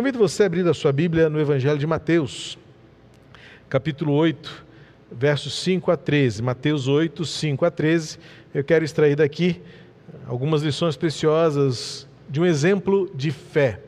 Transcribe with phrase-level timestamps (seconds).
[0.00, 2.56] Convido você a abrir a sua Bíblia no Evangelho de Mateus,
[3.68, 4.64] capítulo 8,
[5.12, 6.42] versos 5 a 13.
[6.42, 8.18] Mateus 8, 5 a 13.
[8.54, 9.60] Eu quero extrair daqui
[10.26, 13.78] algumas lições preciosas de um exemplo de fé.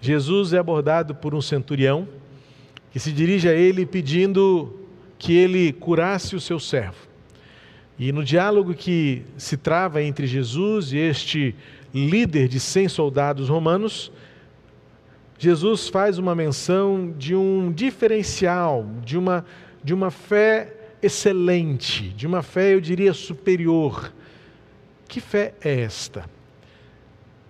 [0.00, 2.08] Jesus é abordado por um centurião
[2.90, 4.76] que se dirige a ele pedindo
[5.20, 7.06] que ele curasse o seu servo.
[7.96, 11.54] E no diálogo que se trava entre Jesus e este
[11.94, 14.10] líder de 100 soldados romanos,
[15.38, 19.44] Jesus faz uma menção de um diferencial, de uma,
[19.84, 24.12] de uma fé excelente, de uma fé, eu diria, superior.
[25.06, 26.28] Que fé é esta?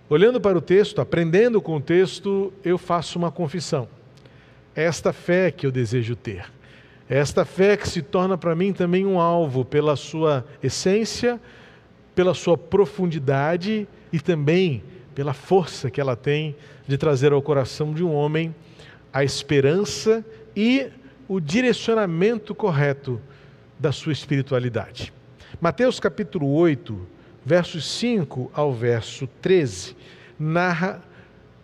[0.07, 3.87] Olhando para o texto, aprendendo com o texto, eu faço uma confissão.
[4.75, 6.45] É esta fé que eu desejo ter.
[7.09, 11.41] É esta fé que se torna para mim também um alvo pela sua essência,
[12.13, 16.55] pela sua profundidade e também pela força que ela tem
[16.87, 18.53] de trazer ao coração de um homem
[19.11, 20.87] a esperança e
[21.27, 23.21] o direcionamento correto
[23.77, 25.13] da sua espiritualidade.
[25.61, 26.99] Mateus capítulo 8,
[27.45, 29.95] versos 5 ao verso 13,
[30.37, 31.01] narra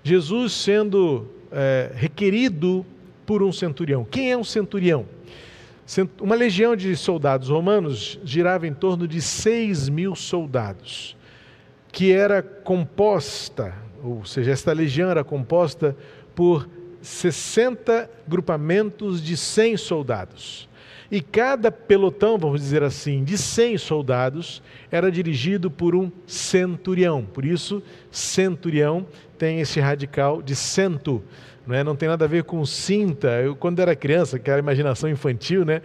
[0.04, 2.86] Jesus sendo é, requerido
[3.26, 4.06] por um centurião.
[4.06, 5.06] Quem é um centurião?
[6.20, 11.16] Uma legião de soldados romanos girava em torno de 6 mil soldados,
[11.96, 15.96] que era composta, ou seja, esta legião era composta
[16.36, 16.68] por
[17.02, 20.68] 60 grupamentos de 100 soldados.
[21.10, 27.24] E cada pelotão, vamos dizer assim, de 100 soldados era dirigido por um centurião.
[27.24, 31.24] Por isso, centurião tem esse radical de cento
[31.66, 31.84] não, é?
[31.84, 33.28] não tem nada a ver com cinta.
[33.42, 35.82] Eu, quando era criança, que era imaginação infantil, né?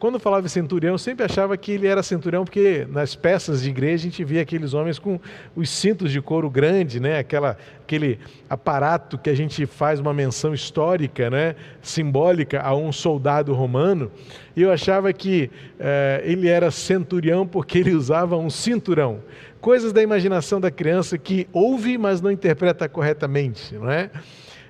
[0.00, 3.96] Quando falava centurião, eu sempre achava que ele era centurião, porque nas peças de igreja
[3.96, 5.20] a gente via aqueles homens com
[5.54, 7.18] os cintos de couro grande, né?
[7.18, 11.54] Aquela, aquele aparato que a gente faz uma menção histórica, né?
[11.82, 14.10] simbólica a um soldado romano.
[14.56, 19.20] E eu achava que eh, ele era centurião porque ele usava um cinturão.
[19.60, 24.10] Coisas da imaginação da criança que ouve, mas não interpreta corretamente, não é?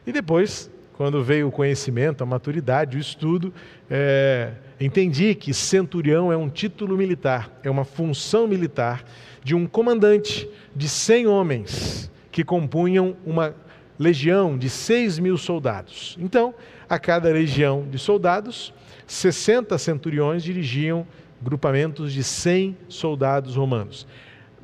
[0.04, 3.54] E depois, quando veio o conhecimento, a maturidade, o estudo,
[3.88, 9.04] é, entendi que centurião é um título militar, é uma função militar
[9.44, 13.54] de um comandante de 100 homens que compunham uma
[13.98, 16.16] legião de 6 mil soldados.
[16.18, 16.54] Então,
[16.88, 18.72] a cada legião de soldados,
[19.06, 21.06] 60 centuriões dirigiam
[21.42, 24.06] grupamentos de 100 soldados romanos.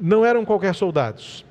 [0.00, 1.44] Não eram qualquer soldados,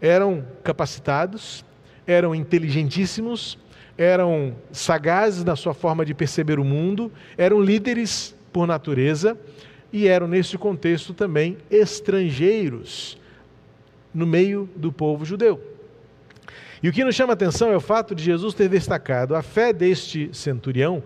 [0.00, 1.64] eram capacitados,
[2.06, 3.58] eram inteligentíssimos,
[3.96, 9.38] eram sagazes na sua forma de perceber o mundo, eram líderes por natureza
[9.92, 13.18] e eram, nesse contexto, também estrangeiros
[14.12, 15.60] no meio do povo judeu.
[16.82, 19.42] E o que nos chama a atenção é o fato de Jesus ter destacado a
[19.42, 21.02] fé deste centurião,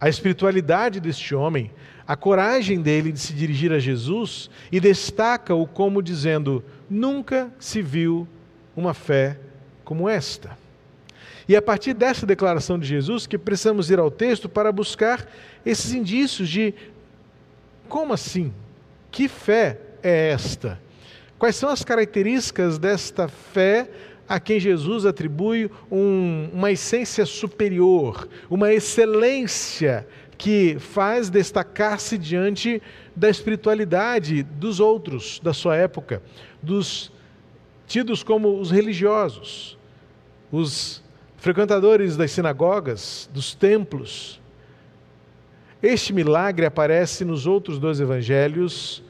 [0.00, 1.70] a espiritualidade deste homem,
[2.06, 8.26] a coragem dele de se dirigir a Jesus e destaca-o como dizendo: nunca se viu
[8.76, 9.38] uma fé
[9.84, 10.56] como esta.
[11.48, 15.26] E é a partir dessa declaração de Jesus que precisamos ir ao texto para buscar
[15.64, 16.74] esses indícios de
[17.88, 18.52] como assim?
[19.10, 20.80] Que fé é esta?
[21.38, 23.88] Quais são as características desta fé
[24.28, 30.06] a quem Jesus atribui um, uma essência superior, uma excelência
[30.36, 32.82] que faz destacar-se diante
[33.14, 36.22] da espiritualidade dos outros da sua época,
[36.62, 37.12] dos
[37.86, 39.78] tidos como os religiosos,
[40.50, 41.02] os
[41.46, 44.40] frequentadores das sinagogas, dos templos.
[45.80, 49.00] Este milagre aparece nos outros dois evangelhos,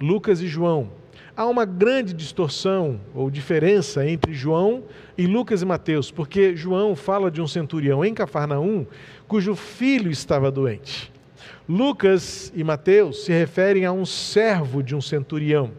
[0.00, 0.90] Lucas e João.
[1.36, 4.82] Há uma grande distorção ou diferença entre João
[5.16, 8.84] e Lucas e Mateus, porque João fala de um centurião em Cafarnaum
[9.28, 11.12] cujo filho estava doente.
[11.68, 15.70] Lucas e Mateus se referem a um servo de um centurião.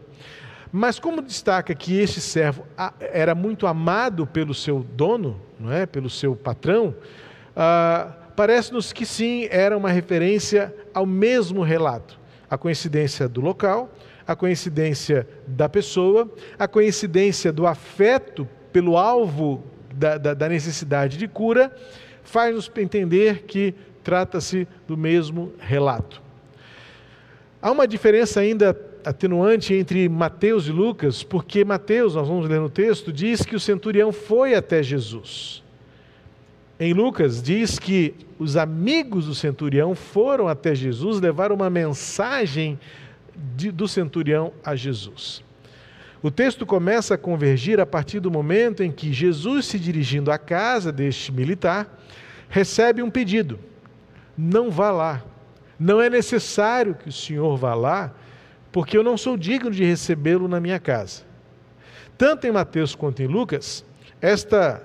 [0.72, 2.66] Mas como destaca que este servo
[3.00, 6.94] era muito amado pelo seu dono, não é, pelo seu patrão,
[7.54, 12.18] ah, parece-nos que sim era uma referência ao mesmo relato.
[12.50, 13.90] A coincidência do local,
[14.26, 19.64] a coincidência da pessoa, a coincidência do afeto pelo alvo
[19.94, 21.74] da, da, da necessidade de cura,
[22.22, 23.74] faz-nos entender que
[24.04, 26.22] trata-se do mesmo relato.
[27.62, 28.74] Há uma diferença ainda
[29.06, 33.60] atenuante entre Mateus e Lucas, porque Mateus, nós vamos ler no texto, diz que o
[33.60, 35.62] centurião foi até Jesus.
[36.78, 42.76] Em Lucas diz que os amigos do centurião foram até Jesus levar uma mensagem
[43.54, 45.40] de, do centurião a Jesus.
[46.20, 50.36] O texto começa a convergir a partir do momento em que Jesus, se dirigindo à
[50.36, 52.02] casa deste militar,
[52.48, 53.56] recebe um pedido:
[54.36, 55.22] não vá lá.
[55.78, 58.12] Não é necessário que o senhor vá lá,
[58.76, 61.22] porque eu não sou digno de recebê-lo na minha casa.
[62.18, 63.82] Tanto em Mateus quanto em Lucas,
[64.20, 64.82] esta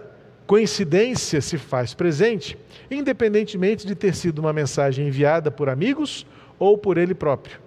[0.48, 2.58] coincidência se faz presente,
[2.90, 6.26] independentemente de ter sido uma mensagem enviada por amigos
[6.58, 7.60] ou por ele próprio.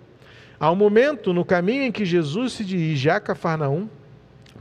[0.59, 3.87] Há um momento no caminho em que Jesus se dirige a Cafarnaum,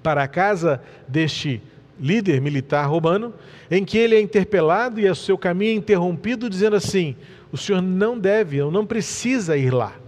[0.04, 1.62] para a casa deste
[1.98, 3.34] líder militar romano,
[3.72, 7.16] em que ele é interpelado e o seu caminho é interrompido, dizendo assim:
[7.54, 10.03] O senhor não deve, ou não precisa ir lá.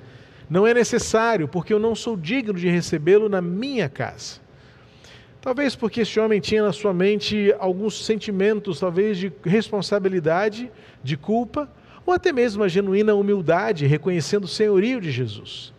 [0.50, 4.40] Não é necessário, porque eu não sou digno de recebê-lo na minha casa.
[5.42, 10.72] Talvez porque este homem tinha na sua mente alguns sentimentos, talvez de responsabilidade,
[11.04, 11.70] de culpa,
[12.06, 15.74] ou até mesmo uma genuína humildade, reconhecendo o senhorio de Jesus.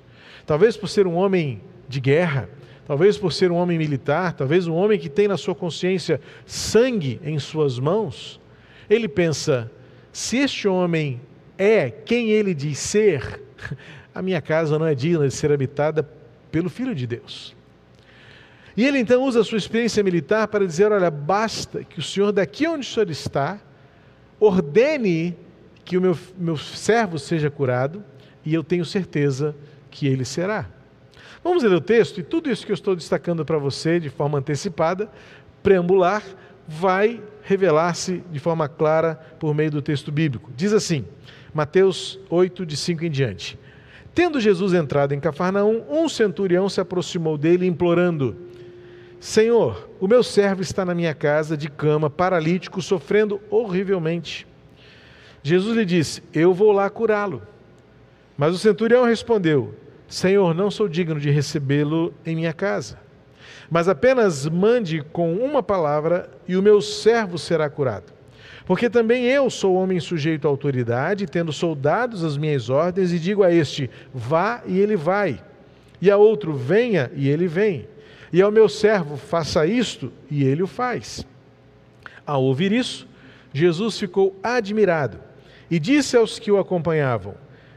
[0.47, 2.49] Talvez por ser um homem de guerra,
[2.87, 7.21] talvez por ser um homem militar, talvez um homem que tem na sua consciência sangue
[7.25, 8.41] em suas mãos,
[8.89, 9.71] ele pensa:
[10.13, 11.21] se este homem
[11.59, 13.43] é quem ele diz ser,
[14.17, 16.03] a minha casa não é digna de ser habitada
[16.51, 17.55] pelo Filho de Deus.
[18.75, 22.33] E ele então usa a sua experiência militar para dizer: olha, basta que o senhor,
[22.33, 23.61] daqui onde o senhor está,
[24.41, 25.37] ordene
[25.85, 28.03] que o meu, meu servo seja curado,
[28.43, 29.55] e eu tenho certeza
[29.91, 30.67] que ele será.
[31.45, 34.39] Vamos ler o texto, e tudo isso que eu estou destacando para você de forma
[34.39, 35.11] antecipada,
[35.63, 36.23] preambular,
[36.67, 40.51] vai revelar-se de forma clara por meio do texto bíblico.
[40.57, 41.05] Diz assim,
[41.53, 43.59] Mateus 8, de 5 em diante.
[44.17, 48.35] Tendo Jesus entrado em Cafarnaum, um centurião se aproximou dele, implorando:
[49.21, 54.47] Senhor, o meu servo está na minha casa de cama, paralítico, sofrendo horrivelmente.
[55.43, 57.43] Jesus lhe disse: Eu vou lá curá-lo.
[58.39, 59.75] Mas o centurião respondeu:
[60.09, 62.99] Senhor, não sou digno de recebê-lo em minha casa.
[63.71, 68.16] Mas apenas mande com uma palavra e o meu servo será curado.
[68.67, 73.43] Porque também eu sou homem sujeito à autoridade, tendo soldados às minhas ordens, e digo
[73.43, 75.41] a este: vá e ele vai,
[76.03, 77.87] e a outro: venha e ele vem
[78.33, 81.27] e ao meu servo, faça isto, e ele o faz.
[82.27, 83.07] Ao ouvir isso,
[83.53, 85.19] Jesus ficou admirado
[85.71, 87.35] e disse aos que o acompanhavam: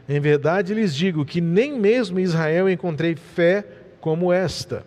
[0.08, 3.64] Em verdade lhes digo que nem mesmo em Israel encontrei fé
[4.00, 4.84] como esta.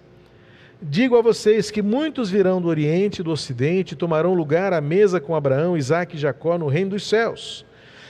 [0.86, 4.82] Digo a vocês que muitos virão do Oriente e do Ocidente e tomarão lugar à
[4.82, 7.66] mesa com Abraão, Isaque e Jacó no reino dos céus.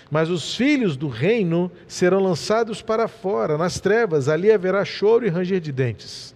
[0.09, 5.29] Mas os filhos do reino serão lançados para fora, nas trevas, ali haverá choro e
[5.29, 6.35] ranger de dentes.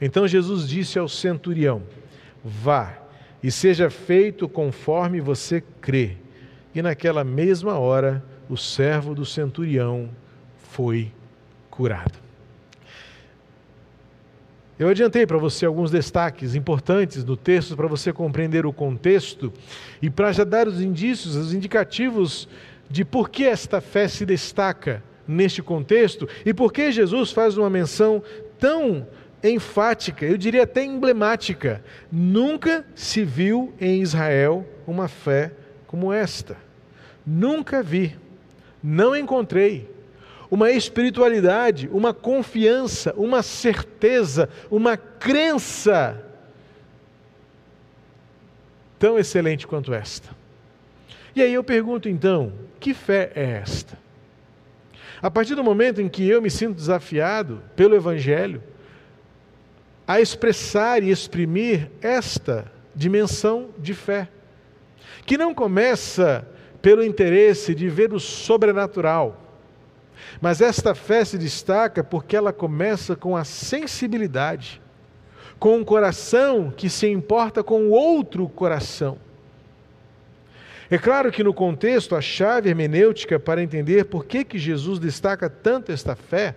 [0.00, 1.82] Então Jesus disse ao centurião:
[2.44, 2.98] Vá
[3.42, 6.16] e seja feito conforme você crê.
[6.72, 10.08] E naquela mesma hora, o servo do centurião
[10.70, 11.10] foi
[11.68, 12.21] curado.
[14.78, 19.52] Eu adiantei para você alguns destaques importantes do texto para você compreender o contexto
[20.00, 22.48] e para já dar os indícios, os indicativos
[22.88, 27.70] de por que esta fé se destaca neste contexto e por que Jesus faz uma
[27.70, 28.22] menção
[28.58, 29.06] tão
[29.42, 31.82] enfática, eu diria até emblemática.
[32.10, 35.52] Nunca se viu em Israel uma fé
[35.86, 36.56] como esta.
[37.26, 38.16] Nunca vi,
[38.82, 39.90] não encontrei
[40.52, 46.22] uma espiritualidade, uma confiança, uma certeza, uma crença
[48.98, 50.28] tão excelente quanto esta.
[51.34, 53.98] E aí eu pergunto então: que fé é esta?
[55.22, 58.62] A partir do momento em que eu me sinto desafiado pelo Evangelho,
[60.06, 64.28] a expressar e exprimir esta dimensão de fé,
[65.24, 66.46] que não começa
[66.82, 69.41] pelo interesse de ver o sobrenatural,
[70.42, 74.82] mas esta fé se destaca porque ela começa com a sensibilidade,
[75.56, 79.18] com um coração que se importa com outro coração.
[80.90, 85.48] É claro que no contexto, a chave hermenêutica para entender por que, que Jesus destaca
[85.48, 86.56] tanto esta fé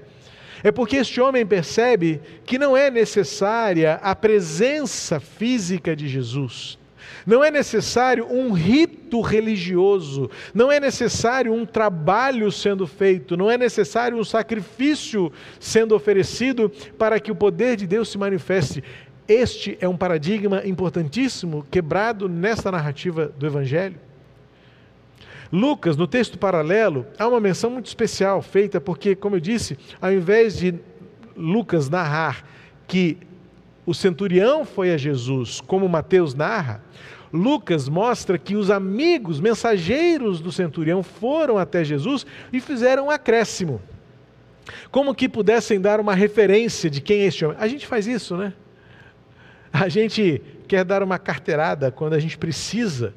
[0.64, 6.80] é porque este homem percebe que não é necessária a presença física de Jesus.
[7.26, 13.58] Não é necessário um rito religioso, não é necessário um trabalho sendo feito, não é
[13.58, 18.84] necessário um sacrifício sendo oferecido para que o poder de Deus se manifeste.
[19.28, 23.98] Este é um paradigma importantíssimo quebrado nesta narrativa do Evangelho.
[25.52, 30.12] Lucas, no texto paralelo, há uma menção muito especial feita, porque, como eu disse, ao
[30.12, 30.76] invés de
[31.36, 32.44] Lucas narrar
[32.88, 33.18] que
[33.86, 36.82] o centurião foi a Jesus, como Mateus narra,
[37.32, 43.82] Lucas mostra que os amigos, mensageiros do centurião, foram até Jesus e fizeram um acréscimo.
[44.90, 47.58] Como que pudessem dar uma referência de quem é este homem.
[47.60, 48.54] A gente faz isso, né?
[49.72, 53.14] A gente quer dar uma carteirada quando a gente precisa.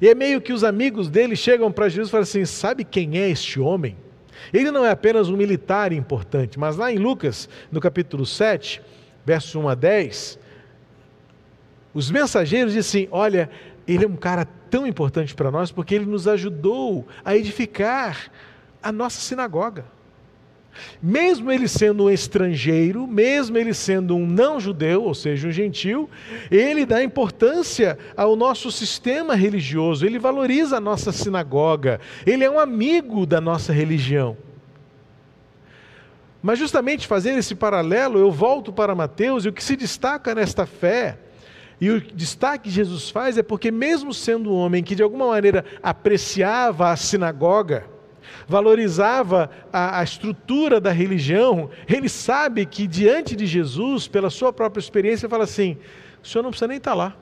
[0.00, 3.18] E é meio que os amigos dele chegam para Jesus e falam assim: sabe quem
[3.18, 3.96] é este homem?
[4.52, 8.82] Ele não é apenas um militar importante, mas lá em Lucas, no capítulo 7,
[9.24, 10.38] versos 1 a 10,
[11.92, 13.50] os mensageiros dizem assim: olha,
[13.86, 18.30] ele é um cara tão importante para nós porque ele nos ajudou a edificar
[18.82, 19.84] a nossa sinagoga.
[21.02, 26.08] Mesmo ele sendo um estrangeiro, mesmo ele sendo um não-judeu, ou seja, um gentil,
[26.50, 32.58] ele dá importância ao nosso sistema religioso, ele valoriza a nossa sinagoga, ele é um
[32.58, 34.36] amigo da nossa religião.
[36.42, 40.66] Mas, justamente fazendo esse paralelo, eu volto para Mateus e o que se destaca nesta
[40.66, 41.18] fé
[41.80, 45.26] e o destaque que Jesus faz é porque, mesmo sendo um homem que de alguma
[45.28, 47.86] maneira apreciava a sinagoga,
[48.46, 54.80] valorizava a, a, estrutura da religião, ele sabe que diante de Jesus, pela sua própria
[54.80, 55.78] experiência, fala assim:
[56.22, 57.16] o senhor não precisa nem estar lá,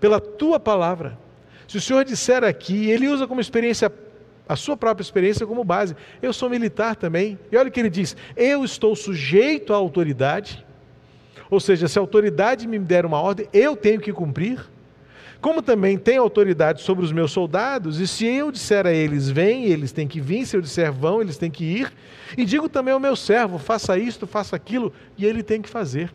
[0.00, 1.16] pela tua palavra.
[1.68, 3.92] Se o senhor disser aqui, ele usa como experiência
[4.48, 5.94] a sua própria experiência como base.
[6.22, 7.38] Eu sou militar também.
[7.52, 10.64] E olha o que ele diz: eu estou sujeito à autoridade
[11.50, 14.60] ou seja, se a autoridade me der uma ordem, eu tenho que cumprir.
[15.40, 19.66] Como também tenho autoridade sobre os meus soldados, e se eu disser a eles, vem,
[19.66, 21.92] eles têm que vir, se eu disser vão, eles têm que ir.
[22.36, 26.12] E digo também ao meu servo, faça isto, faça aquilo, e ele tem que fazer.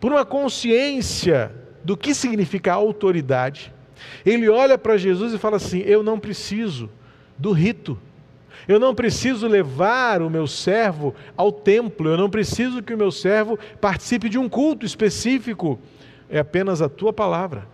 [0.00, 1.52] Por uma consciência
[1.82, 3.72] do que significa autoridade,
[4.24, 6.88] ele olha para Jesus e fala assim: Eu não preciso
[7.38, 7.98] do rito,
[8.66, 13.10] eu não preciso levar o meu servo ao templo, eu não preciso que o meu
[13.10, 15.78] servo participe de um culto específico,
[16.28, 17.66] é apenas a tua palavra.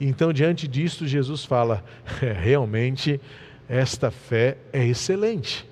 [0.00, 1.84] Então, diante disto, Jesus fala:
[2.22, 3.20] é, realmente,
[3.68, 5.68] esta fé é excelente.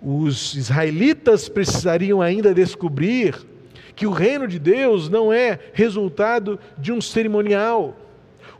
[0.00, 3.34] Os israelitas precisariam ainda descobrir
[3.96, 7.96] que o reino de Deus não é resultado de um cerimonial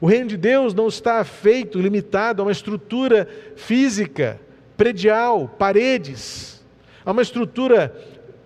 [0.05, 4.39] o reino de Deus não está feito, limitado a uma estrutura física,
[4.77, 6.63] predial, paredes,
[7.07, 7.91] a uma estrutura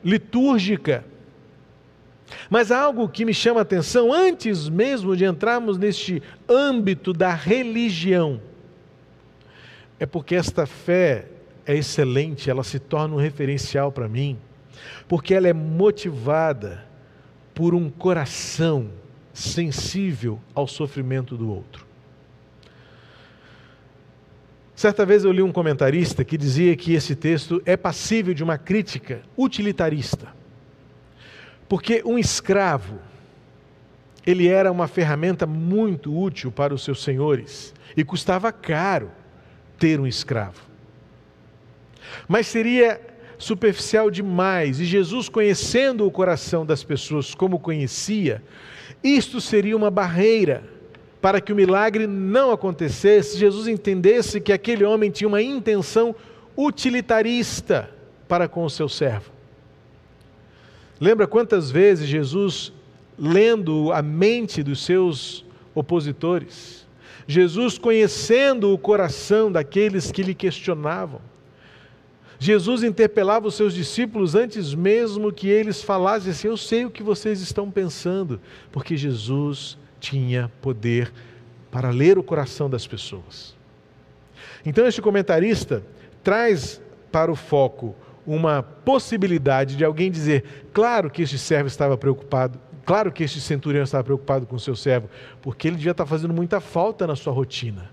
[0.05, 1.05] litúrgica.
[2.49, 8.41] Mas algo que me chama a atenção, antes mesmo de entrarmos neste âmbito da religião,
[9.99, 11.27] é porque esta fé
[11.67, 14.38] é excelente, ela se torna um referencial para mim,
[15.09, 16.87] porque ela é motivada
[17.53, 18.93] por um coração
[19.38, 21.87] sensível ao sofrimento do outro.
[24.75, 28.59] Certa vez eu li um comentarista que dizia que esse texto é passível de uma
[28.59, 30.28] crítica utilitarista.
[31.68, 32.99] Porque um escravo,
[34.26, 39.11] ele era uma ferramenta muito útil para os seus senhores e custava caro
[39.78, 40.62] ter um escravo.
[42.26, 43.00] Mas seria
[43.38, 48.42] superficial demais, e Jesus, conhecendo o coração das pessoas como conhecia,
[49.02, 50.64] isto seria uma barreira
[51.21, 53.38] para que o milagre não acontecesse.
[53.38, 56.14] Jesus entendesse que aquele homem tinha uma intenção
[56.57, 57.90] utilitarista
[58.26, 59.31] para com o seu servo.
[61.00, 62.73] Lembra quantas vezes Jesus,
[63.17, 66.87] lendo a mente dos seus opositores,
[67.26, 71.21] Jesus conhecendo o coração daqueles que lhe questionavam,
[72.38, 77.02] Jesus interpelava os seus discípulos antes mesmo que eles falassem assim: Eu sei o que
[77.02, 78.40] vocês estão pensando,
[78.71, 81.12] porque Jesus tinha poder
[81.71, 83.57] para ler o coração das pessoas.
[84.64, 85.83] Então, este comentarista
[86.23, 86.80] traz
[87.11, 93.11] para o foco uma possibilidade de alguém dizer: Claro que este servo estava preocupado, claro
[93.11, 95.11] que este centurião estava preocupado com o seu servo,
[95.42, 97.90] porque ele devia estar fazendo muita falta na sua rotina.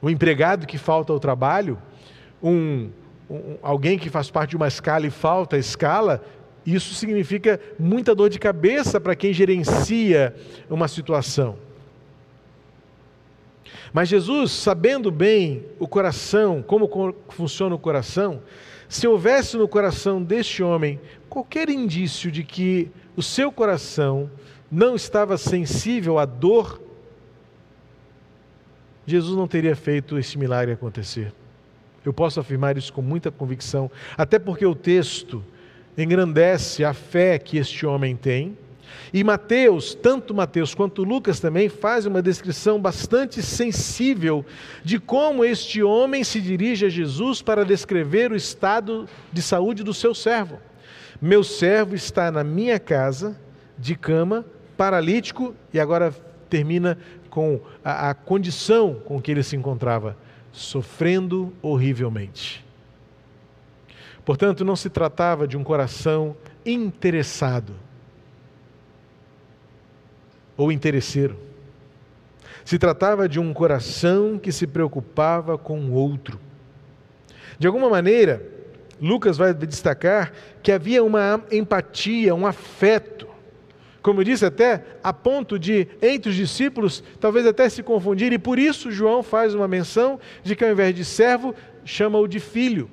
[0.00, 1.78] O empregado que falta ao trabalho
[2.42, 2.90] um,
[3.30, 6.22] um, alguém que faz parte de uma escala e falta a escala,
[6.64, 10.34] isso significa muita dor de cabeça para quem gerencia
[10.68, 11.56] uma situação.
[13.92, 18.42] Mas Jesus, sabendo bem o coração, como funciona o coração,
[18.88, 24.30] se houvesse no coração deste homem qualquer indício de que o seu coração
[24.70, 26.80] não estava sensível à dor,
[29.06, 31.32] Jesus não teria feito esse milagre acontecer.
[32.06, 35.44] Eu posso afirmar isso com muita convicção, até porque o texto
[35.98, 38.56] engrandece a fé que este homem tem.
[39.12, 44.46] E Mateus, tanto Mateus quanto Lucas também, fazem uma descrição bastante sensível
[44.84, 49.92] de como este homem se dirige a Jesus para descrever o estado de saúde do
[49.92, 50.58] seu servo.
[51.20, 53.36] Meu servo está na minha casa,
[53.76, 54.44] de cama,
[54.76, 56.14] paralítico, e agora
[56.48, 56.96] termina
[57.28, 60.16] com a, a condição com que ele se encontrava
[60.56, 62.64] sofrendo horrivelmente.
[64.24, 67.74] Portanto, não se tratava de um coração interessado
[70.56, 71.38] ou interesseiro.
[72.64, 76.40] Se tratava de um coração que se preocupava com o outro.
[77.58, 78.42] De alguma maneira,
[79.00, 80.32] Lucas vai destacar
[80.62, 83.15] que havia uma empatia, um afeto.
[84.06, 88.38] Como eu disse, até a ponto de, entre os discípulos, talvez até se confundir, e
[88.38, 91.52] por isso João faz uma menção de que ao invés de servo,
[91.84, 92.88] chama-o de filho.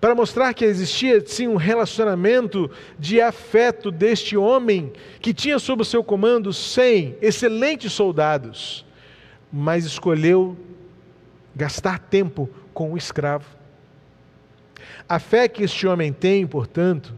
[0.00, 5.84] para mostrar que existia sim um relacionamento de afeto deste homem que tinha sob o
[5.84, 8.84] seu comando cem excelentes soldados,
[9.50, 10.56] mas escolheu
[11.54, 13.46] gastar tempo com o escravo.
[15.08, 17.14] A fé que este homem tem, portanto,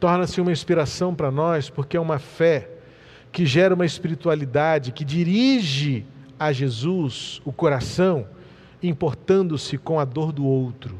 [0.00, 2.68] torna-se uma inspiração para nós, porque é uma fé
[3.30, 6.04] que gera uma espiritualidade que dirige
[6.38, 8.26] a Jesus o coração,
[8.82, 10.98] importando-se com a dor do outro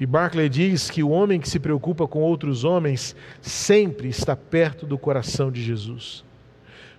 [0.00, 4.86] e Barclay diz que o homem que se preocupa com outros homens sempre está perto
[4.86, 6.24] do coração de Jesus.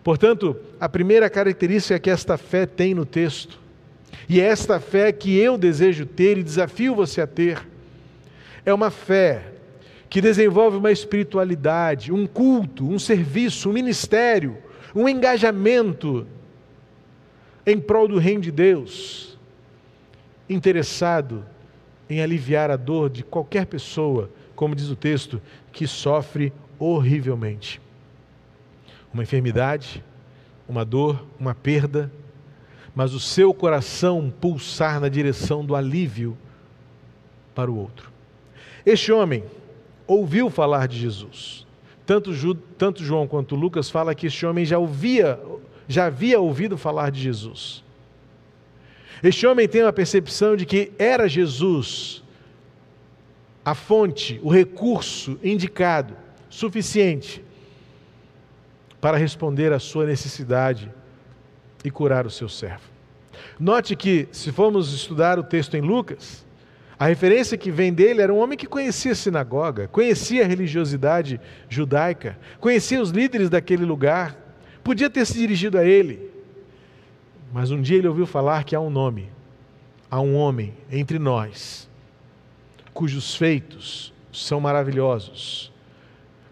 [0.03, 3.59] Portanto, a primeira característica que esta fé tem no texto,
[4.27, 7.65] e é esta fé que eu desejo ter e desafio você a ter,
[8.65, 9.53] é uma fé
[10.09, 14.57] que desenvolve uma espiritualidade, um culto, um serviço, um ministério,
[14.95, 16.25] um engajamento
[17.65, 19.37] em prol do reino de Deus,
[20.49, 21.45] interessado
[22.09, 25.39] em aliviar a dor de qualquer pessoa, como diz o texto,
[25.71, 27.79] que sofre horrivelmente.
[29.13, 30.03] Uma enfermidade,
[30.67, 32.11] uma dor, uma perda,
[32.95, 36.35] mas o seu coração pulsar na direção do alívio
[37.53, 38.11] para o outro.
[38.83, 39.43] Este homem
[40.09, 41.67] ouviu falar de Jesus.
[42.05, 42.31] Tanto,
[42.77, 45.39] tanto João quanto Lucas fala que este homem já ouvia,
[45.87, 47.83] já havia ouvido falar de Jesus.
[49.21, 52.23] Este homem tem uma percepção de que era Jesus
[53.63, 56.15] a fonte, o recurso indicado,
[56.49, 57.43] suficiente
[58.99, 60.91] para responder à sua necessidade
[61.85, 62.89] e curar o seu servo.
[63.59, 66.45] Note que, se formos estudar o texto em Lucas,
[66.99, 71.39] a referência que vem dele era um homem que conhecia a sinagoga, conhecia a religiosidade
[71.69, 74.35] judaica, conhecia os líderes daquele lugar,
[74.83, 76.29] podia ter se dirigido a ele.
[77.53, 79.29] Mas um dia ele ouviu falar que há um nome,
[80.11, 81.89] há um homem entre nós,
[82.93, 85.71] cujos feitos são maravilhosos,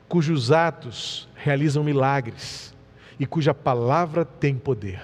[0.07, 2.73] cujos atos realizam milagres
[3.19, 5.01] e cuja palavra tem poder.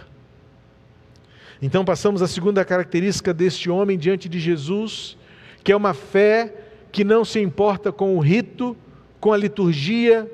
[1.61, 5.17] Então passamos à segunda característica deste homem diante de Jesus,
[5.63, 6.53] que é uma fé
[6.91, 8.77] que não se importa com o rito,
[9.19, 10.31] com a liturgia,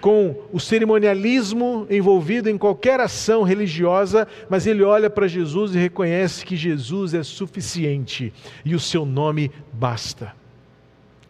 [0.00, 6.44] com o cerimonialismo envolvido em qualquer ação religiosa, mas ele olha para Jesus e reconhece
[6.44, 8.32] que Jesus é suficiente
[8.64, 10.32] e o seu nome basta.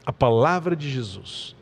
[0.05, 1.56] A palavra de Jesus.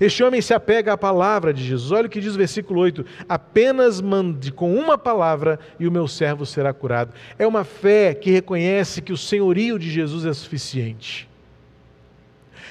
[0.00, 1.92] Este homem se apega à palavra de Jesus.
[1.92, 6.08] Olha o que diz o versículo 8: apenas mande com uma palavra e o meu
[6.08, 7.12] servo será curado.
[7.38, 11.28] É uma fé que reconhece que o senhorio de Jesus é suficiente.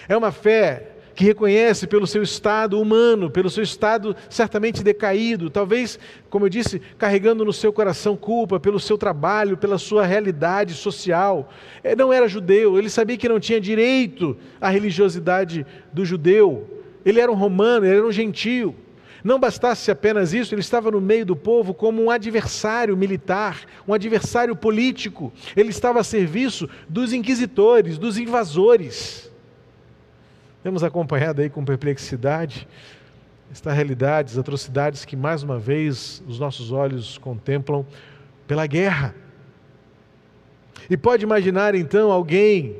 [0.07, 5.99] É uma fé que reconhece pelo seu estado humano, pelo seu estado certamente decaído, talvez,
[6.29, 11.51] como eu disse, carregando no seu coração culpa pelo seu trabalho, pela sua realidade social.
[11.83, 16.80] Ele não era judeu, ele sabia que não tinha direito à religiosidade do judeu.
[17.05, 18.75] Ele era um romano, ele era um gentio.
[19.23, 23.93] Não bastasse apenas isso, ele estava no meio do povo como um adversário militar, um
[23.93, 25.31] adversário político.
[25.55, 29.31] Ele estava a serviço dos inquisitores, dos invasores.
[30.63, 32.67] Temos acompanhado aí com perplexidade
[33.51, 37.85] esta realidade, as atrocidades que mais uma vez os nossos olhos contemplam
[38.47, 39.13] pela guerra.
[40.89, 42.77] E pode imaginar então alguém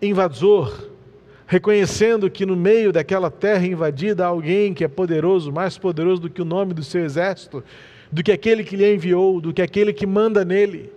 [0.00, 0.89] invasor,
[1.50, 6.30] reconhecendo que no meio daquela terra invadida há alguém que é poderoso, mais poderoso do
[6.30, 7.64] que o nome do seu exército,
[8.08, 10.92] do que aquele que lhe enviou, do que aquele que manda nele.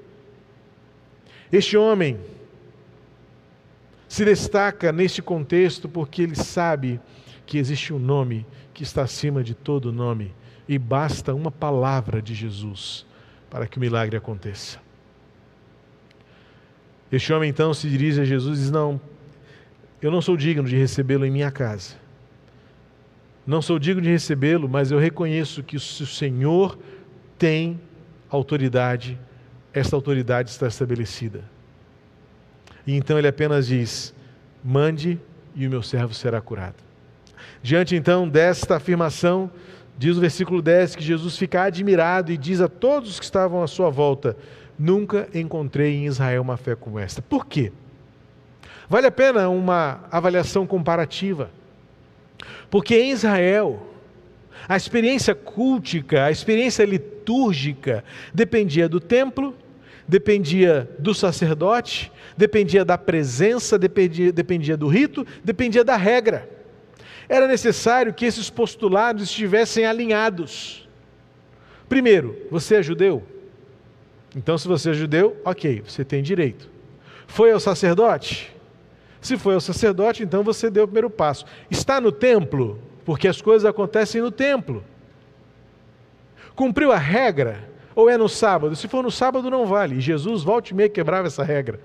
[1.52, 2.20] Este homem,
[4.08, 7.02] se destaca neste contexto porque ele sabe
[7.48, 10.36] que existe um nome que está acima de todo nome
[10.70, 13.08] e basta uma palavra de Jesus
[13.50, 14.78] para que o milagre aconteça.
[17.12, 19.02] Este homem então se dirige a Jesus e diz: Não,
[20.06, 21.96] eu não sou digno de recebê-lo em minha casa.
[23.48, 26.78] Não sou digno de recebê-lo, mas eu reconheço que se o Senhor
[27.38, 27.80] tem
[28.30, 29.18] autoridade,
[29.74, 31.44] esta autoridade está estabelecida.
[32.86, 34.14] E então ele apenas diz:
[34.64, 35.20] mande
[35.56, 36.76] e o meu servo será curado.
[37.62, 39.50] Diante então desta afirmação,
[39.98, 43.68] diz o versículo 10 que Jesus fica admirado e diz a todos que estavam à
[43.68, 44.36] sua volta:
[44.78, 47.22] Nunca encontrei em Israel uma fé como esta.
[47.22, 47.72] Por quê?
[48.90, 51.50] Vale a pena uma avaliação comparativa.
[52.70, 53.88] Porque em Israel,
[54.68, 59.56] a experiência cultica, a experiência litúrgica dependia do templo,
[60.08, 66.50] dependia do sacerdote, dependia da presença, dependia, dependia do rito, dependia da regra.
[67.30, 70.88] Era necessário que esses postulados estivessem alinhados.
[71.88, 73.24] Primeiro, você é judeu?
[74.36, 76.70] Então, se você é judeu, ok, você tem direito.
[77.28, 78.53] Foi ao sacerdote?
[79.24, 81.46] Se foi ao sacerdote, então você deu o primeiro passo.
[81.72, 82.78] Está no templo?
[83.06, 84.84] Porque as coisas acontecem no templo.
[86.54, 87.70] Cumpriu a regra?
[87.96, 88.76] Ou é no sábado?
[88.76, 89.96] Se for no sábado, não vale.
[89.96, 91.80] E Jesus, volta e meia, quebrava essa regra.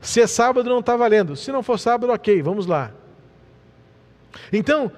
[0.00, 1.36] Se é sábado, não está valendo.
[1.36, 2.90] Se não for sábado, ok, vamos lá.
[4.52, 4.90] Então,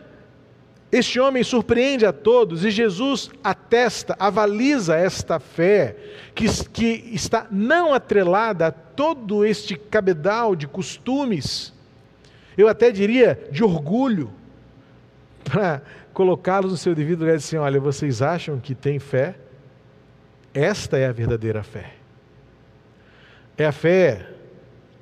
[0.91, 5.97] este homem surpreende a todos e Jesus atesta, avaliza esta fé
[6.35, 11.75] que, que está não atrelada a todo este cabedal de costumes,
[12.57, 14.33] eu até diria de orgulho,
[15.45, 15.83] para
[16.15, 19.37] colocá-los no seu devido lugar e dizer: assim, olha, vocês acham que tem fé?
[20.55, 21.93] Esta é a verdadeira fé.
[23.57, 24.27] É a fé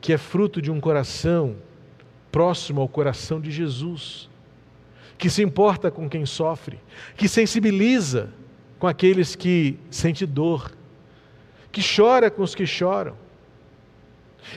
[0.01, 1.57] que é fruto de um coração
[2.31, 4.29] próximo ao coração de Jesus
[5.19, 6.79] que se importa com quem sofre,
[7.17, 8.31] que sensibiliza
[8.79, 10.73] com aqueles que sentem dor,
[11.73, 13.17] que chora com os que choram.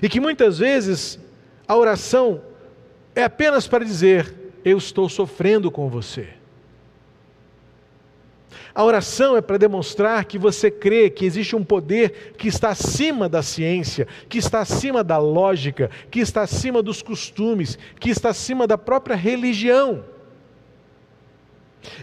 [0.02, 1.20] E que muitas vezes
[1.68, 2.42] a oração
[3.16, 6.30] é apenas para dizer: Eu estou sofrendo com você.
[8.74, 13.28] A oração é para demonstrar que você crê que existe um poder que está acima
[13.28, 18.68] da ciência, que está acima da lógica, que está acima dos costumes, que está acima
[18.68, 20.04] da própria religião.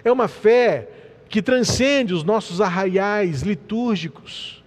[0.05, 0.89] É uma fé
[1.29, 4.62] que transcende os nossos arraiais litúrgicos,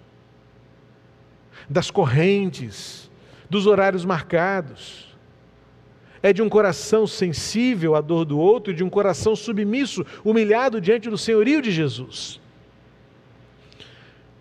[1.69, 3.10] das correntes,
[3.50, 5.08] dos horários marcados.
[6.22, 10.82] É de um coração sensível à dor do outro e de um coração submisso, humilhado
[10.82, 12.41] diante do senhorio de Jesus.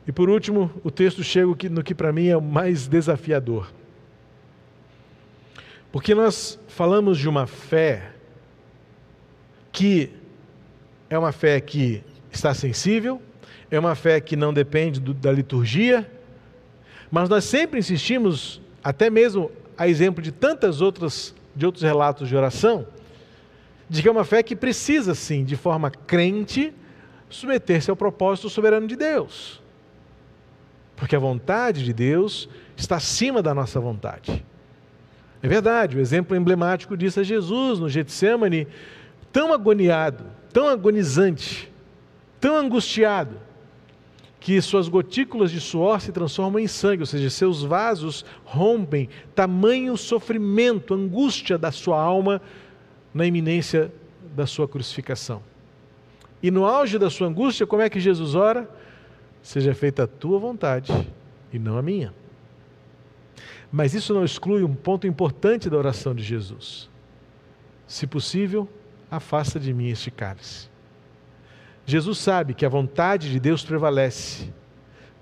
[0.06, 3.70] E por último, o texto chega no que para mim é o mais desafiador.
[5.92, 8.12] Porque nós falamos de uma fé
[9.70, 10.17] que
[11.10, 13.20] é uma fé que está sensível,
[13.70, 16.10] é uma fé que não depende do, da liturgia,
[17.10, 22.36] mas nós sempre insistimos, até mesmo a exemplo de tantas outras de outros relatos de
[22.36, 22.86] oração,
[23.90, 26.72] de que é uma fé que precisa sim, de forma crente,
[27.28, 29.60] submeter-se ao propósito soberano de Deus.
[30.94, 34.44] Porque a vontade de Deus está acima da nossa vontade.
[35.42, 38.68] É verdade, o exemplo emblemático disso é Jesus no Getsemane,
[39.32, 41.70] tão agoniado, tão agonizante,
[42.40, 43.36] tão angustiado,
[44.40, 49.96] que suas gotículas de suor se transformam em sangue, ou seja, seus vasos rompem, tamanho
[49.96, 52.40] sofrimento, angústia da sua alma
[53.12, 53.92] na iminência
[54.34, 55.42] da sua crucificação.
[56.42, 58.70] E no auge da sua angústia, como é que Jesus ora?
[59.42, 60.92] Seja feita a tua vontade
[61.52, 62.14] e não a minha.
[63.70, 66.88] Mas isso não exclui um ponto importante da oração de Jesus.
[67.86, 68.68] Se possível,
[69.10, 70.68] afasta de mim este cálice.
[71.86, 74.52] Jesus sabe que a vontade de Deus prevalece,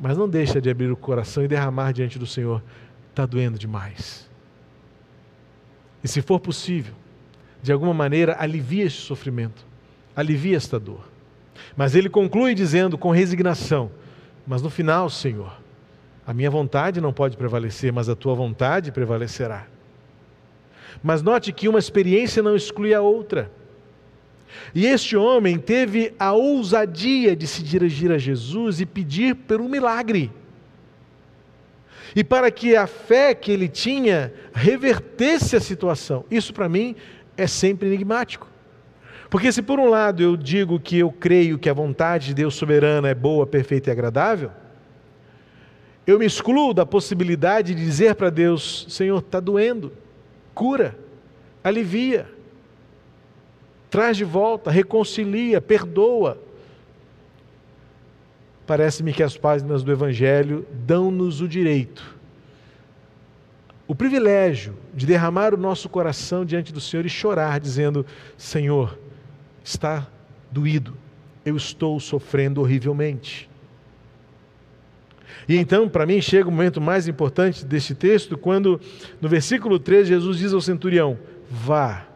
[0.01, 2.63] mas não deixa de abrir o coração e derramar diante do Senhor.
[3.11, 4.29] Está doendo demais.
[6.03, 6.95] E se for possível,
[7.63, 9.65] de alguma maneira, alivia este sofrimento,
[10.15, 11.09] alivia esta dor.
[11.77, 13.91] Mas ele conclui dizendo com resignação:
[14.47, 15.57] Mas no final, Senhor,
[16.27, 19.67] a minha vontade não pode prevalecer, mas a tua vontade prevalecerá.
[21.03, 23.51] Mas note que uma experiência não exclui a outra.
[24.75, 29.69] E este homem teve a ousadia de se dirigir a Jesus e pedir por um
[29.69, 30.31] milagre.
[32.15, 36.25] E para que a fé que ele tinha revertesse a situação.
[36.31, 36.97] Isso para mim
[37.37, 38.49] é sempre enigmático.
[39.29, 42.55] Porque se por um lado eu digo que eu creio que a vontade de Deus
[42.55, 44.51] soberana é boa, perfeita e agradável,
[46.07, 49.93] eu me excluo da possibilidade de dizer para Deus: Senhor, está doendo,
[50.55, 50.97] cura,
[51.63, 52.36] alivia
[53.91, 56.39] traz de volta, reconcilia, perdoa.
[58.67, 62.17] Parece-me que as páginas do Evangelho dão-nos o direito,
[63.87, 68.05] o privilégio de derramar o nosso coração diante do Senhor e chorar, dizendo:
[68.37, 68.99] Senhor,
[69.63, 70.09] está
[70.51, 70.97] doído,
[71.45, 73.49] eu estou sofrendo horrivelmente.
[75.49, 78.81] E então, para mim, chega o momento mais importante deste texto, quando
[79.21, 81.17] no versículo 13 Jesus diz ao centurião:
[81.49, 82.07] Vá,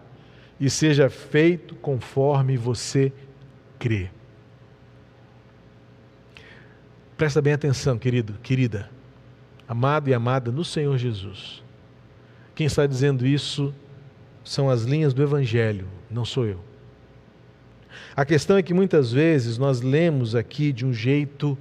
[0.61, 3.11] e seja feito conforme você
[3.79, 4.11] crê.
[7.17, 8.91] Presta bem atenção, querido, querida,
[9.67, 11.63] amado e amada no Senhor Jesus.
[12.55, 13.75] Quem está dizendo isso
[14.45, 16.61] são as linhas do Evangelho, não sou eu.
[18.15, 21.57] A questão é que muitas vezes nós lemos aqui de um jeito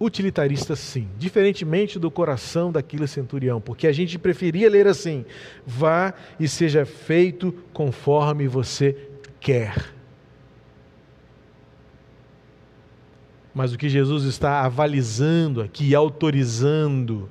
[0.00, 5.26] utilitarista, sim, diferentemente do coração daquele centurião, porque a gente preferia ler assim:
[5.66, 8.96] vá e seja feito conforme você
[9.38, 9.92] quer.
[13.54, 17.28] Mas o que Jesus está avalizando aqui, autorizando,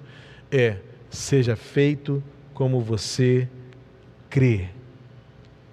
[0.51, 0.77] é:
[1.09, 3.49] seja feito como você
[4.29, 4.69] crê.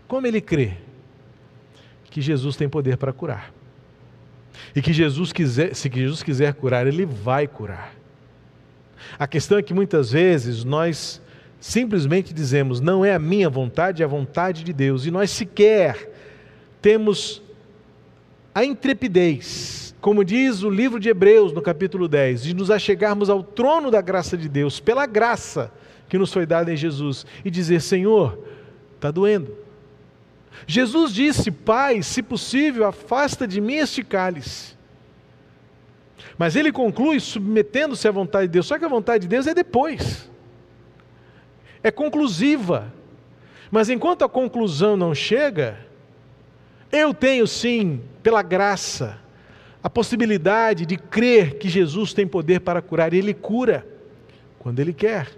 [0.09, 0.79] Como ele crê?
[2.05, 3.56] Que Jesus tem poder para curar.
[4.75, 7.95] E que Jesus quiser, se Jesus quiser curar, ele vai curar.
[9.19, 11.21] A questão é que muitas vezes nós
[11.61, 16.13] simplesmente dizemos, não é a minha vontade, é a vontade de Deus, e nós sequer
[16.81, 17.43] temos
[18.55, 23.43] a intrepidez como diz o livro de Hebreus, no capítulo 10, de nos achegarmos ao
[23.43, 25.73] trono da graça de Deus, pela graça
[26.09, 28.39] que nos foi dada em Jesus, e dizer: Senhor,
[28.95, 29.53] está doendo.
[30.67, 34.77] Jesus disse: Pai, se possível, afasta de mim este cálice.
[36.39, 39.55] Mas ele conclui submetendo-se à vontade de Deus, só que a vontade de Deus é
[39.55, 40.31] depois,
[41.83, 42.93] é conclusiva.
[43.71, 45.79] Mas enquanto a conclusão não chega,
[46.93, 49.19] eu tenho sim, pela graça,
[49.83, 53.87] a possibilidade de crer que Jesus tem poder para curar, e Ele cura
[54.59, 55.29] quando Ele quer.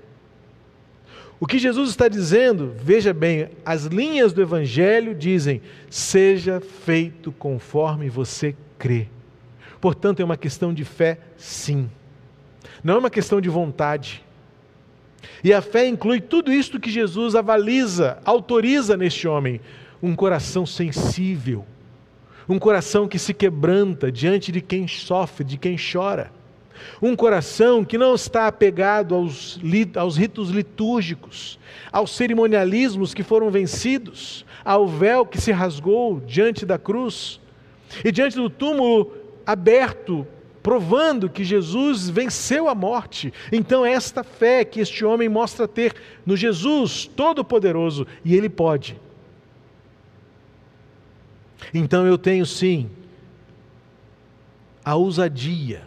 [1.40, 8.08] O que Jesus está dizendo, veja bem, as linhas do Evangelho dizem: seja feito conforme
[8.08, 9.08] você crê.
[9.80, 11.88] Portanto, é uma questão de fé, sim.
[12.82, 14.24] Não é uma questão de vontade.
[15.42, 19.60] E a fé inclui tudo isto que Jesus avaliza, autoriza neste homem:
[20.02, 21.64] um coração sensível
[22.48, 26.32] um coração que se quebranta diante de quem sofre, de quem chora,
[27.00, 29.58] um coração que não está apegado aos,
[29.96, 31.58] aos ritos litúrgicos,
[31.92, 37.40] aos cerimonialismos que foram vencidos, ao véu que se rasgou diante da cruz
[38.04, 39.12] e diante do túmulo
[39.46, 40.26] aberto,
[40.62, 43.32] provando que Jesus venceu a morte.
[43.50, 45.94] Então, esta fé que este homem mostra ter
[46.26, 48.96] no Jesus Todo-Poderoso, e ele pode
[51.72, 52.90] então eu tenho sim
[54.84, 55.86] a ousadia,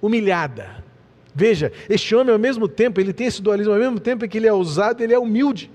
[0.00, 0.84] humilhada.
[1.34, 4.46] Veja, este homem ao mesmo tempo, ele tem esse dualismo, ao mesmo tempo que ele
[4.46, 5.70] é ousado, ele é humilde.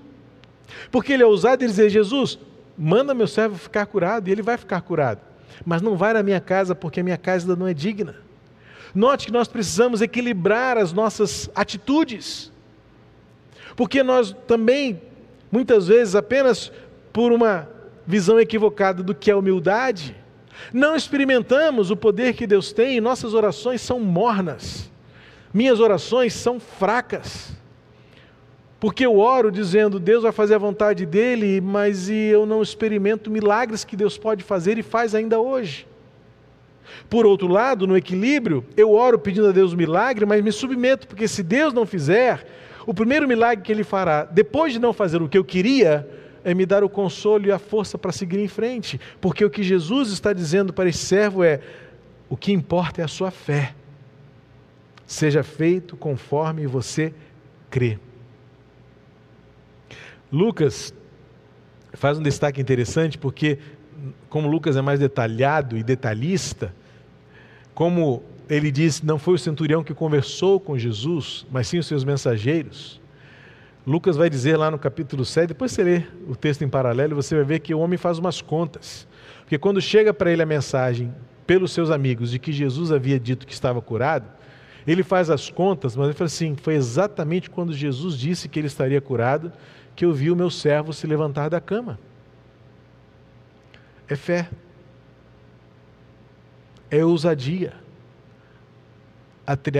[0.90, 2.38] Porque ele é ousado e dizer, Jesus,
[2.76, 5.20] manda meu servo ficar curado, e ele vai ficar curado.
[5.64, 8.16] Mas não vai na minha casa, porque a minha casa ainda não é digna.
[8.94, 12.52] Note que nós precisamos equilibrar as nossas atitudes.
[13.74, 15.00] Porque nós também,
[15.50, 16.70] muitas vezes, apenas
[17.12, 17.68] por uma
[18.06, 20.14] visão equivocada do que é humildade,
[20.72, 24.90] não experimentamos o poder que Deus tem e nossas orações são mornas.
[25.52, 27.52] Minhas orações são fracas.
[28.80, 33.84] Porque eu oro dizendo, Deus vai fazer a vontade dele, mas eu não experimento milagres
[33.84, 35.86] que Deus pode fazer e faz ainda hoje.
[37.08, 41.08] Por outro lado, no equilíbrio, eu oro pedindo a Deus um milagre, mas me submeto,
[41.08, 42.46] porque se Deus não fizer,
[42.86, 46.06] o primeiro milagre que ele fará, depois de não fazer o que eu queria,
[46.44, 49.62] é me dar o consolo e a força para seguir em frente, porque o que
[49.62, 51.60] Jesus está dizendo para esse servo é:
[52.28, 53.74] o que importa é a sua fé.
[55.06, 57.12] Seja feito conforme você
[57.70, 57.98] crê.
[60.30, 60.94] Lucas
[61.92, 63.58] faz um destaque interessante porque,
[64.28, 66.74] como Lucas é mais detalhado e detalhista,
[67.74, 72.04] como ele diz, não foi o centurião que conversou com Jesus, mas sim os seus
[72.04, 73.00] mensageiros.
[73.86, 77.34] Lucas vai dizer lá no capítulo 7, depois você lê o texto em paralelo, você
[77.34, 79.06] vai ver que o homem faz umas contas.
[79.40, 81.14] Porque quando chega para ele a mensagem
[81.46, 84.26] pelos seus amigos de que Jesus havia dito que estava curado,
[84.86, 88.68] ele faz as contas, mas ele fala assim: foi exatamente quando Jesus disse que ele
[88.68, 89.52] estaria curado
[89.94, 91.98] que eu vi o meu servo se levantar da cama.
[94.08, 94.48] É fé,
[96.90, 97.74] é ousadia,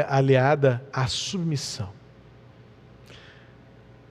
[0.08, 1.93] aliada à submissão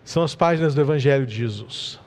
[0.03, 1.99] são as páginas do Evangelho de Jesus.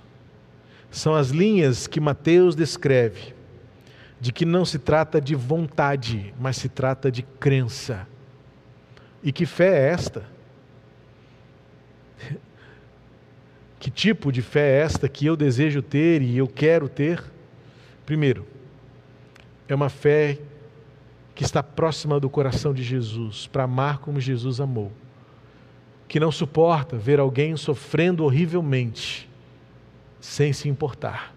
[0.90, 3.34] São as linhas que Mateus descreve,
[4.20, 8.06] de que não se trata de vontade, mas se trata de crença.
[9.22, 10.24] E que fé é esta?
[13.78, 17.22] Que tipo de fé é esta que eu desejo ter e eu quero ter?
[18.04, 18.44] Primeiro,
[19.68, 20.38] é uma fé
[21.36, 24.90] que está próxima do coração de Jesus, para amar como Jesus amou
[26.08, 29.28] que não suporta ver alguém sofrendo horrivelmente
[30.20, 31.34] sem se importar,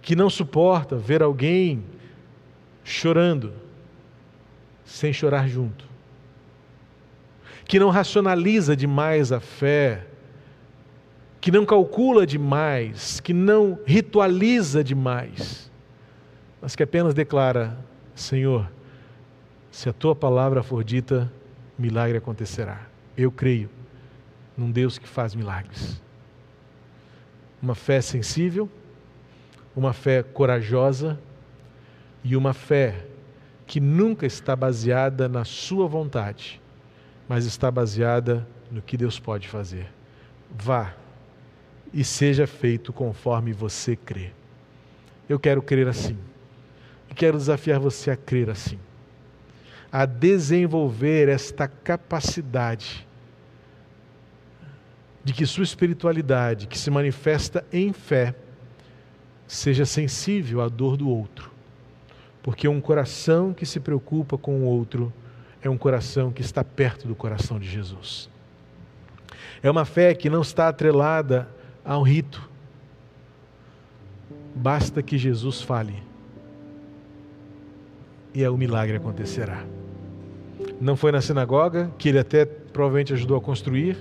[0.00, 1.84] que não suporta ver alguém
[2.82, 3.52] chorando
[4.84, 5.84] sem chorar junto,
[7.66, 10.06] que não racionaliza demais a fé.
[11.40, 15.70] Que não calcula demais, que não ritualiza demais,
[16.58, 17.76] mas que apenas declara:
[18.14, 18.70] Senhor,
[19.70, 21.30] se a tua palavra for dita,
[21.78, 22.86] milagre acontecerá.
[23.16, 23.70] Eu creio
[24.56, 26.00] num Deus que faz milagres.
[27.62, 28.68] Uma fé sensível,
[29.74, 31.18] uma fé corajosa
[32.22, 33.06] e uma fé
[33.66, 36.60] que nunca está baseada na sua vontade,
[37.28, 39.86] mas está baseada no que Deus pode fazer.
[40.50, 40.94] Vá
[41.92, 44.30] e seja feito conforme você crê.
[45.28, 46.18] Eu quero crer assim.
[47.08, 48.78] E quero desafiar você a crer assim.
[49.96, 53.06] A desenvolver esta capacidade
[55.22, 58.34] de que sua espiritualidade, que se manifesta em fé,
[59.46, 61.48] seja sensível à dor do outro.
[62.42, 65.12] Porque um coração que se preocupa com o outro
[65.62, 68.28] é um coração que está perto do coração de Jesus.
[69.62, 71.48] É uma fé que não está atrelada
[71.84, 72.50] a um rito.
[74.56, 76.02] Basta que Jesus fale
[78.34, 79.64] e o milagre acontecerá.
[80.80, 83.96] Não foi na sinagoga, que ele até provavelmente ajudou a construir,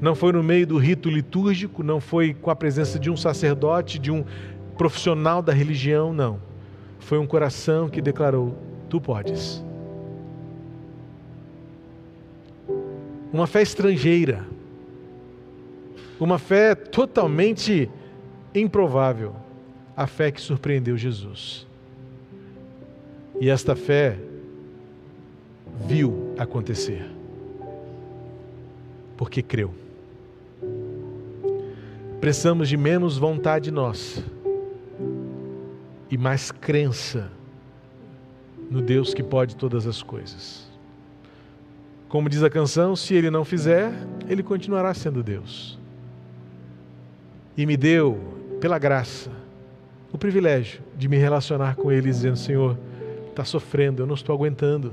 [0.00, 3.98] não foi no meio do rito litúrgico, não foi com a presença de um sacerdote,
[3.98, 4.24] de um
[4.76, 6.40] profissional da religião, não.
[6.98, 8.56] Foi um coração que declarou:
[8.90, 9.64] Tu podes.
[13.32, 14.44] Uma fé estrangeira,
[16.20, 17.90] uma fé totalmente
[18.54, 19.34] improvável,
[19.96, 21.66] a fé que surpreendeu Jesus.
[23.40, 24.16] E esta fé
[25.86, 27.10] viu acontecer,
[29.16, 29.72] porque creu.
[32.20, 34.22] Precisamos de menos vontade nossa
[36.10, 37.30] e mais crença
[38.70, 40.66] no Deus que pode todas as coisas.
[42.08, 43.92] Como diz a canção, se ele não fizer,
[44.28, 45.78] ele continuará sendo Deus
[47.56, 48.18] e me deu,
[48.60, 49.30] pela graça,
[50.12, 52.78] o privilégio de me relacionar com Ele, dizendo: Senhor,
[53.30, 54.92] está sofrendo, eu não estou aguentando.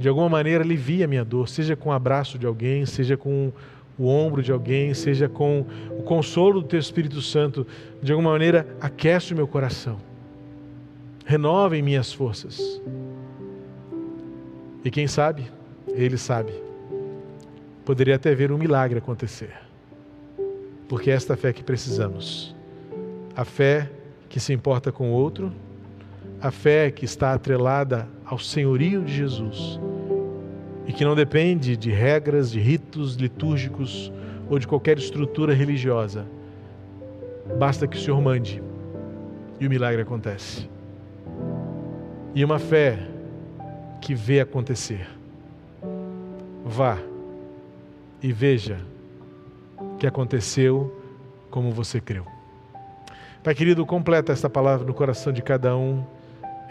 [0.00, 3.52] De alguma maneira alivia a minha dor, seja com o abraço de alguém, seja com
[3.98, 7.66] o ombro de alguém, seja com o consolo do Teu Espírito Santo,
[8.02, 9.98] de alguma maneira aquece o meu coração,
[11.26, 12.80] renova em minhas forças.
[14.82, 15.44] E quem sabe,
[15.88, 16.52] Ele sabe,
[17.84, 19.70] poderia até ver um milagre acontecer
[20.90, 22.52] porque é esta fé que precisamos.
[23.36, 23.88] A fé
[24.28, 25.52] que se importa com o outro,
[26.40, 29.78] a fé que está atrelada ao senhorio de Jesus
[30.86, 34.12] e que não depende de regras, de ritos litúrgicos
[34.48, 36.26] ou de qualquer estrutura religiosa.
[37.58, 38.62] Basta que o Senhor mande
[39.58, 40.68] e o milagre acontece.
[42.34, 42.98] E uma fé
[44.00, 45.06] que vê acontecer.
[46.64, 46.98] Vá
[48.22, 48.78] e veja
[49.98, 50.96] que aconteceu
[51.50, 52.24] como você creu.
[53.42, 56.04] Pai querido, completa esta palavra no coração de cada um.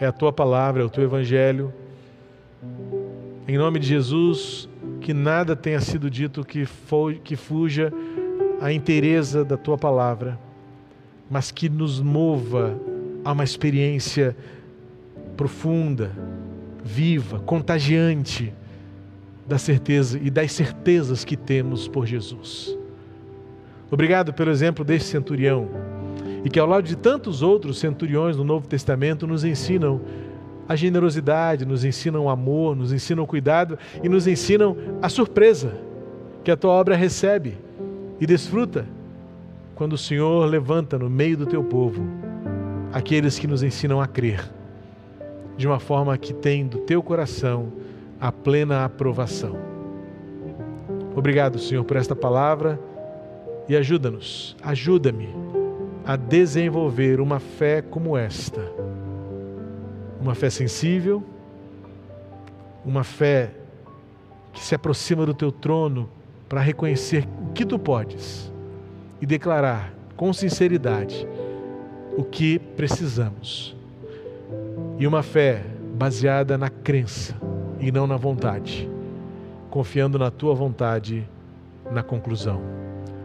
[0.00, 1.74] É a tua palavra, é o teu evangelho.
[3.46, 4.66] Em nome de Jesus,
[5.02, 7.92] que nada tenha sido dito que, foi, que fuja
[8.62, 10.38] a inteireza da tua palavra,
[11.30, 12.80] mas que nos mova
[13.22, 14.34] a uma experiência
[15.36, 16.10] profunda,
[16.82, 18.54] viva, contagiante
[19.46, 22.74] da certeza e das certezas que temos por Jesus.
[23.90, 25.89] Obrigado pelo exemplo deste centurião
[26.44, 30.00] e que ao lado de tantos outros centuriões no Novo Testamento nos ensinam
[30.68, 35.76] a generosidade, nos ensinam o amor, nos ensinam o cuidado e nos ensinam a surpresa
[36.44, 37.58] que a tua obra recebe
[38.20, 38.86] e desfruta
[39.74, 42.02] quando o Senhor levanta no meio do teu povo
[42.92, 44.48] aqueles que nos ensinam a crer
[45.56, 47.72] de uma forma que tem do teu coração
[48.20, 49.56] a plena aprovação.
[51.14, 52.78] Obrigado, Senhor, por esta palavra
[53.68, 55.28] e ajuda-nos, ajuda-me
[56.10, 58.60] a desenvolver uma fé como esta.
[60.20, 61.22] Uma fé sensível,
[62.84, 63.52] uma fé
[64.52, 66.10] que se aproxima do teu trono
[66.48, 68.52] para reconhecer o que tu podes
[69.20, 71.28] e declarar com sinceridade
[72.16, 73.76] o que precisamos.
[74.98, 75.62] E uma fé
[75.94, 77.36] baseada na crença
[77.78, 78.90] e não na vontade,
[79.70, 81.24] confiando na tua vontade
[81.88, 82.60] na conclusão.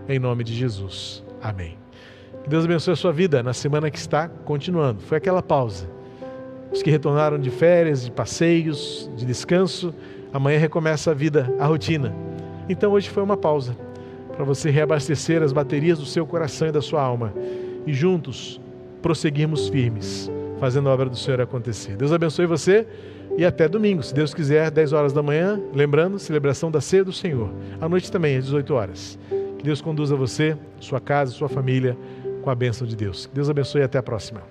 [0.07, 1.23] Em nome de Jesus.
[1.41, 1.83] Amém.
[2.43, 5.01] Que Deus abençoe a sua vida na semana que está continuando.
[5.01, 5.87] Foi aquela pausa.
[6.71, 9.93] Os que retornaram de férias, de passeios, de descanso,
[10.33, 12.13] amanhã recomeça a vida, a rotina.
[12.67, 13.75] Então hoje foi uma pausa
[14.35, 17.33] para você reabastecer as baterias do seu coração e da sua alma
[17.87, 18.59] e juntos
[19.01, 20.29] prosseguirmos firmes,
[20.59, 21.95] fazendo a obra do Senhor acontecer.
[21.95, 22.85] Deus abençoe você
[23.37, 27.11] e até domingo, se Deus quiser, 10 horas da manhã, lembrando, celebração da ceia do
[27.11, 27.49] Senhor.
[27.79, 29.19] À noite também, às 18 horas.
[29.57, 31.97] Que Deus conduza você, sua casa, sua família
[32.45, 33.27] com a bênção de Deus.
[33.33, 34.43] Deus abençoe e até a próxima.